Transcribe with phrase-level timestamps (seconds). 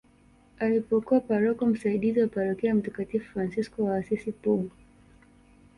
[0.59, 4.71] Alikuwa paroko msaidizi wa parokia ya mtakatifu Fransisco wa Assis Pugu